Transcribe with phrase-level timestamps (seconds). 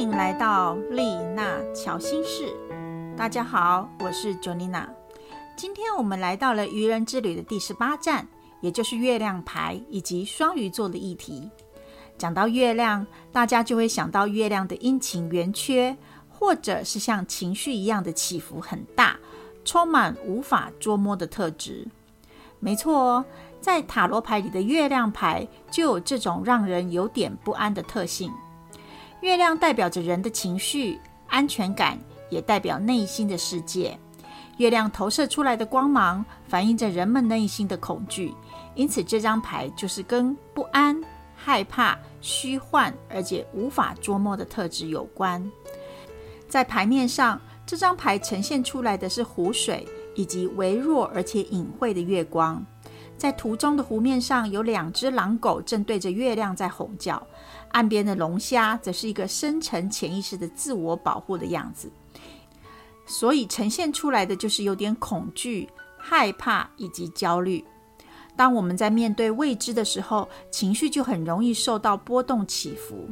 [0.00, 2.56] 欢迎来到丽娜巧心事。
[3.18, 4.86] 大家好，我是 Jonina。
[5.58, 8.26] 今天我们来到了愚人之旅的第十八站，
[8.62, 11.50] 也就是月亮牌以及双鱼座的议题。
[12.16, 15.94] 讲到月亮，大家就会想到月亮的阴晴圆缺，
[16.30, 19.18] 或者是像情绪一样的起伏很大，
[19.66, 21.86] 充满无法捉摸的特质。
[22.58, 23.24] 没错哦，
[23.60, 28.32] 在塔罗牌里的月亮牌就有这种让人有点不安的特性。
[29.20, 30.98] 月亮代表着人的情绪、
[31.28, 31.98] 安全感，
[32.30, 33.98] 也代表内心的世界。
[34.56, 38.34] 月亮投射出来的光芒，反映着人们内心的恐惧，
[38.74, 40.98] 因此这张牌就是跟不安、
[41.36, 45.50] 害怕、虚幻，而且无法捉摸的特质有关。
[46.48, 52.64] 在牌面上，这张牌呈现出来的是湖水以及微弱而且隐晦的月光。
[53.16, 57.22] 在图中的湖面上有两只狼狗正对着月亮在吼叫。
[57.70, 61.90] 岸边的龙虾则是一个深沉潜意识的自我保护的样子，
[63.06, 65.68] 所以呈现出来的就是有点恐惧、
[65.98, 67.64] 害怕以及焦虑。
[68.36, 73.08] 当我们在面对未知的时候，情绪就很容易受到波动起伏。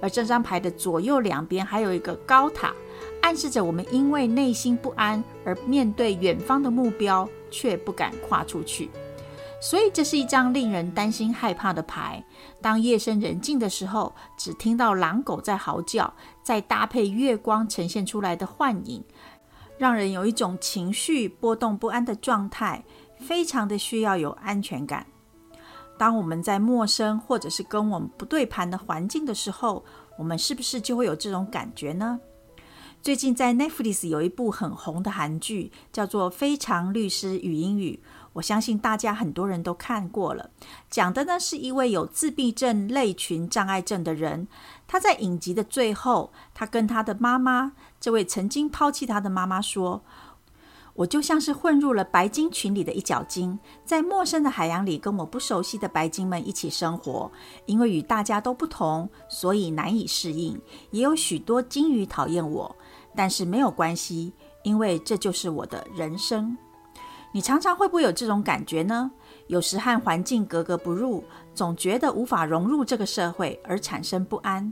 [0.00, 2.72] 而这张牌的左右两边还有一个高塔，
[3.20, 8.90] 暗示着我们因为内心不安而面对远方的目标却不敢跨出去。
[9.62, 12.22] 所以这是一张令人担心害怕的牌。
[12.60, 19.04] 当夜深人静的时候，只听到狼狗在嚎叫，再搭配月光呈现出来的幻影，
[19.78, 22.82] 让人有一种情绪波动不安的状态，
[23.20, 25.06] 非常的需要有安全感。
[25.96, 29.84] 当我们在陌生或者是跟我们不对盘的环境的时候，
[30.18, 32.18] 我们是不是就会有这种感觉呢？
[33.00, 38.00] 最近在 Netflix 有一部很红的韩剧，叫做《非常律师与英语》。
[38.34, 40.50] 我相信大家很多人都看过了，
[40.88, 44.48] 讲的呢是一位有自闭症类群障碍症的人，
[44.88, 50.02] 他在影集的最后，他跟他的妈妈，这位曾经抛弃他的妈妈说
[50.96, 57.30] ：“我就像是混入了白鲸群里的一角鲸，在陌生的海洋里跟我不熟悉的白鲸们一起生活，
[57.66, 60.58] 因为与大家都不同，所以难以适应，
[60.90, 62.76] 也有许多鲸鱼讨厌我，
[63.14, 66.56] 但是没有关系，因为这就是我的人生。”
[67.32, 69.10] 你常常会不会有这种感觉呢？
[69.46, 74.70] 有时和环境格格不入，总觉得无法融入这个社会而产生不安。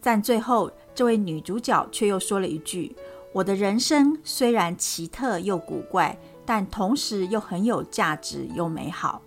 [0.00, 2.96] 但最后，这位女主角却又说了一句
[3.34, 9.20] ：“我的人生虽然奇特又古怪，但同时又很有价值又美好。”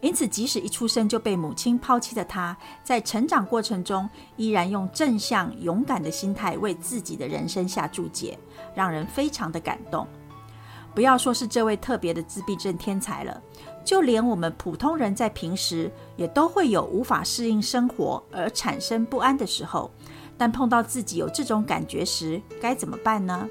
[0.00, 8.38] 因此，即使一出生就被母亲抛弃的她，在成长过程中依然用正向、勇敢的心态为自己的人生下注解，
[8.74, 10.06] 让人非常的感动。
[10.96, 13.42] 不要说是这位特别的自闭症天才了，
[13.84, 19.90] 就连我们普通人在平时也都会有无法适应生活而产生不安的时候。
[20.38, 23.46] 但碰到自己有这种感觉时，该怎么办呢？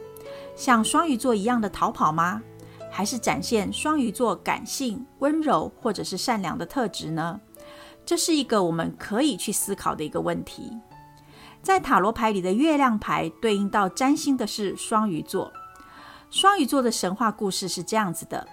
[0.56, 2.42] 像双鱼座一样的逃跑吗？
[2.90, 7.40] 还是展现双鱼座感性、温柔或者是善良的特质呢？
[8.04, 10.76] 这是一个我们可以去思考的一个问题。
[11.62, 15.54] 在塔罗牌里的月亮牌对应到占星的是双鱼座。
[16.30, 18.46] 双鱼座的神话故事是这样子的：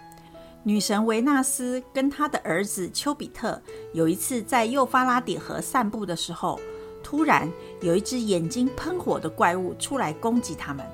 [0.63, 3.61] 女神维纳斯跟她的儿子丘比特
[3.93, 6.61] 有一次在幼发拉底河散步的时候，
[7.03, 7.51] 突然
[7.81, 10.87] 有一只眼睛喷火的怪物出来攻击他们。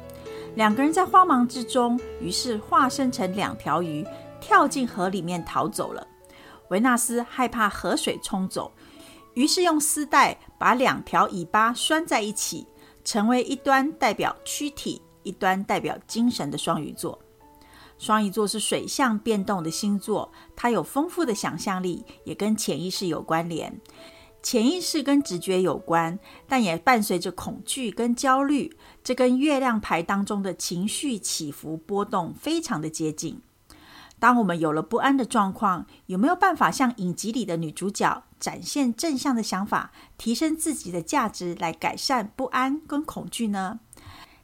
[0.55, 4.06] 两个人在慌忙之中，于是化身成两条鱼，
[4.41, 6.06] 跳进河里面逃走了。
[6.71, 8.72] 维纳斯害怕河水冲走，
[9.34, 12.66] 于是用丝带把两条尾巴拴在一起，
[13.05, 15.03] 成为一端代表躯体。
[15.28, 17.19] 一端代表精神的双鱼座，
[17.99, 23.78] 双鱼座是水象变动的星座，它有丰富的想象力，也跟潜意识有关联。
[24.41, 26.19] 潜意识跟直觉有关，
[26.49, 28.75] 但也伴随着恐惧跟焦虑，
[29.05, 33.43] 这跟月亮牌当中的情绪起伏波动非常的接近。
[34.21, 43.81] 当我们有了不安的状况，有没有办法像影集里的女主角，展现正向的想法，提升自己的价值，来改善不安跟恐惧呢？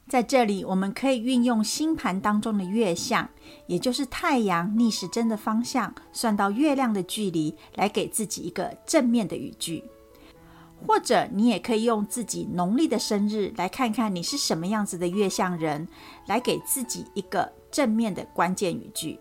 [0.07, 3.27] 在这里，我们可以运用星盘当中的月相，
[3.65, 9.83] 也就是太阳逆时针的方向，算到月亮的距离，来给自己一个正面的语句。
[10.85, 15.87] 或者，你也可以用自己农历的生日来看看你是什么样子的月相人，
[16.27, 19.19] 来给自己一个正面的关键语句。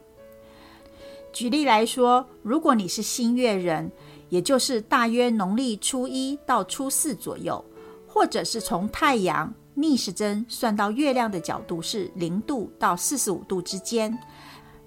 [1.32, 3.90] 举例来说，如果你是新月人，
[4.28, 7.64] 也就是大约农历初一到初四左右，
[8.06, 9.54] 或者是从太阳。
[9.74, 14.16] 逆时针算到月亮的角度是零度到四十五度之间，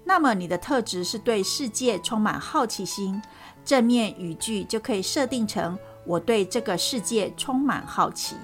[0.04, 3.20] 那么你的特质是对世界充满好奇心。
[3.64, 8.34] 正面语句就可以设定成“我对这个世界充满好奇”。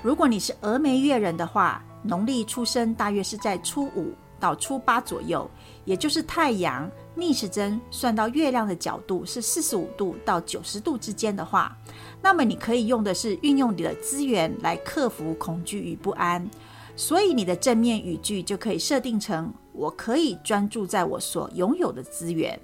[0.00, 4.14] 如果你是峨眉月人的话，农历出生大约是在初五
[4.44, 5.50] 到初八左右，
[5.86, 11.74] 也就是太阳逆时针算到月亮的角度是四十五度到九十度之间的话，
[12.20, 16.46] 那么你可以用的是运用你的资源来克服恐惧与不安。
[16.94, 22.60] 所以你的正面语句就可以设定成：我可以专注在我所拥有的资源。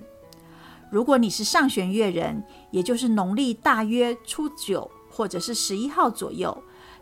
[0.91, 6.57] 如果你是上弦月人，也就是农历大约初九或者是十一号左右，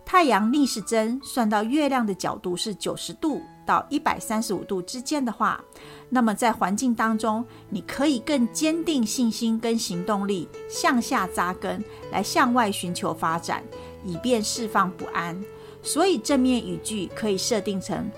[0.04, 5.62] 太阳逆时针算到月亮的角度是九十度到一百三十五度之间的话，
[6.08, 11.80] 那么在环境当中，你可以更坚定信心跟行动力，向下扎根，
[12.10, 13.62] 来向外寻求发展，
[14.04, 15.40] 以便释放不安。
[15.80, 18.10] 所以正面语句可以设定成：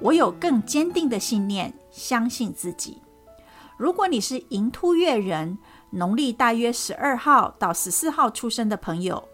[0.00, 3.02] 我有更坚定的信念，相信自己。
[3.76, 5.58] 如果你是寅突月人，
[5.90, 9.28] 农历大约十二号到十四号出生的朋友，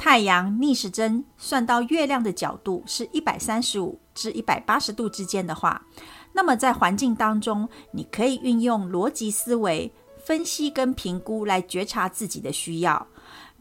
[0.00, 5.86] 太阳逆时针算到月亮的角度是一百三十五至一百八十度之间的话，
[6.32, 9.92] 那么在环境当中，你可以运用逻辑思维
[10.24, 13.06] 分析跟评估来觉察自己的需要。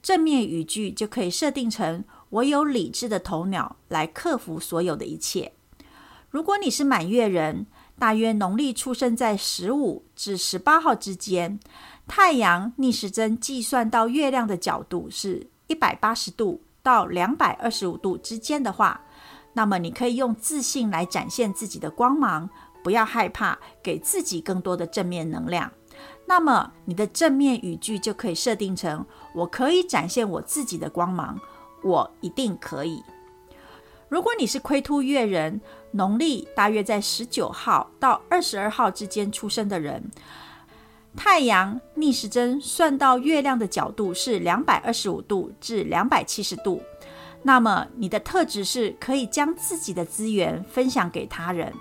[0.01, 5.51] 正面语句就可以设定成：我有理智的头脑来克服所有的一切。
[6.29, 7.67] 如果你是满月人，
[7.99, 11.59] 大约农历出生在十五至十八号之间，
[12.07, 18.99] 太阳逆时针计算到月亮的角度是一百八十度到两百二十五度之间的话，
[19.53, 22.49] 那么你可以用自信来展现自己的光芒，
[22.83, 25.71] 不要害怕，给自己更多的正面能量。
[26.25, 31.39] 那么你的正面语句就可以设定成：我可以展现我自己的光芒，
[31.83, 33.03] 我一定可以。
[34.07, 35.61] 如果你是窥兔月人，
[35.91, 40.09] 农历大约在十九号到二十二号之间出生的人，
[41.15, 46.81] 太阳逆时针算到月亮的角度是两百二十五度至两百七十度。
[47.41, 51.73] 那么你的特质是可以将自己的资源分享给他人，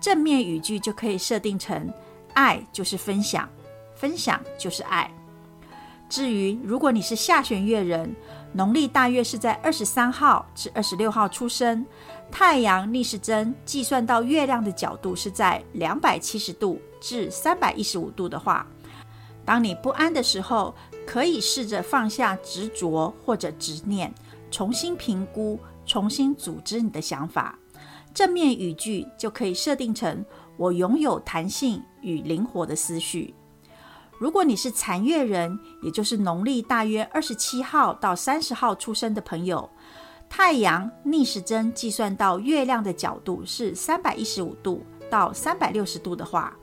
[0.00, 1.92] 正面语句就可以设定成：
[2.34, 3.48] 爱就是分享，
[3.94, 5.10] 分享就是爱。
[6.08, 8.14] 至于如果你是下弦月人，
[8.52, 11.84] 农历大约是在二十三号至二十六号出生，
[12.30, 18.66] 太阳逆时针计算到月亮的角度是在两百七十度至三百一十五度的话，
[19.44, 20.74] 当你不安的时候，
[21.06, 24.12] 可以试着放下执着或者执念，
[24.50, 27.58] 重新评估、重新组织你的想法。
[28.14, 30.24] 正面语句就可以设定成：
[30.56, 33.34] 我拥有弹性与灵活的思绪。
[34.18, 39.70] 如果你是残月人，也就是农历大约二十七号到三十号出生的朋友，
[40.28, 46.56] 太阳逆时针计算到月亮的角度是三百一十五度到三百六十度的话，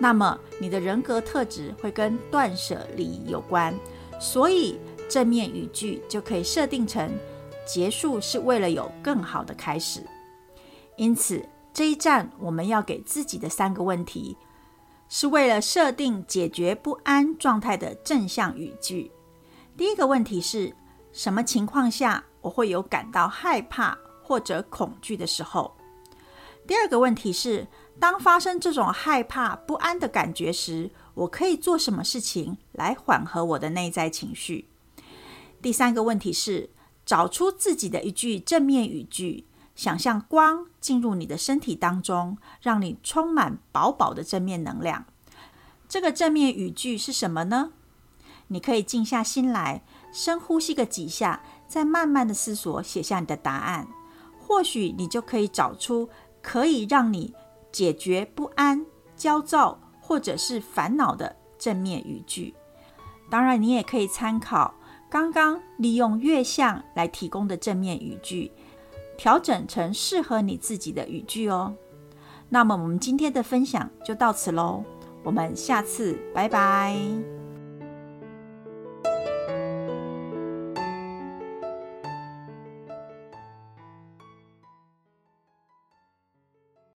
[0.00, 3.72] 那么你的人格特质会跟断舍离有关，
[4.20, 4.76] 所以
[5.08, 7.08] 正面语句就可以设定成：
[7.64, 10.00] 结束是为了有更好的开始。
[10.96, 11.40] 因此，
[11.72, 14.36] 这一站我们要给自己的三个问题。
[15.08, 19.10] 是为了设定解决不安状态的正向语句。
[19.76, 20.74] 第一个问题是
[21.12, 25.76] 什么情况下我会有感到害怕或者恐惧的时候？
[26.66, 27.66] 第二个问题是
[28.00, 34.68] 当发生这种害怕不安的感觉时，我可以做什么事情来缓和我的内在情绪？
[35.62, 36.70] 第三个问题是
[37.04, 39.46] 找出自己的一句正面语句。
[39.76, 45.04] 想象光进入你的身体当中，让你充满饱饱的正面能量。
[45.88, 47.70] 这个正面语句是什么呢？
[48.48, 53.86] 你可以静下心来，深呼吸个几下，再慢慢的思索，写下你的答案。
[54.38, 56.08] 或许你就可以找出
[56.40, 57.34] 可以让你
[57.70, 62.54] 解决不安、焦躁或者是烦恼的正面语句。
[63.28, 64.74] 当然，你也可以参考
[65.10, 68.52] 刚刚利用月相来提供的正面语句。
[69.16, 71.74] 调整成适合你自己的语句哦。
[72.48, 74.84] 那么我们今天的分享就到此喽，
[75.24, 77.35] 我们下次拜拜。